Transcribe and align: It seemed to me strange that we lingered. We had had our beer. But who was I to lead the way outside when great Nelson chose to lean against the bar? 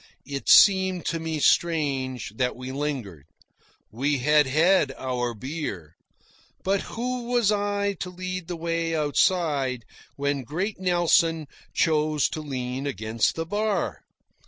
It 0.25 0.49
seemed 0.49 1.05
to 1.09 1.19
me 1.19 1.37
strange 1.39 2.31
that 2.37 2.55
we 2.55 2.71
lingered. 2.71 3.25
We 3.91 4.17
had 4.17 4.47
had 4.47 4.91
our 4.93 5.35
beer. 5.35 5.95
But 6.63 6.81
who 6.97 7.25
was 7.25 7.51
I 7.51 7.93
to 7.99 8.09
lead 8.09 8.47
the 8.47 8.55
way 8.55 8.95
outside 8.95 9.85
when 10.15 10.41
great 10.41 10.79
Nelson 10.79 11.45
chose 11.75 12.29
to 12.29 12.41
lean 12.41 12.87
against 12.87 13.35
the 13.35 13.45
bar? 13.45 14.01